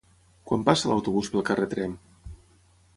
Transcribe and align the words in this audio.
Quan 0.51 0.63
passa 0.69 0.89
l'autobús 0.93 1.31
pel 1.35 1.47
carrer 1.51 1.71
Tremp? 1.77 1.97